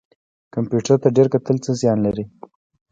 [0.53, 2.25] کمپیوټر ته ډیر کتل څه زیان لري؟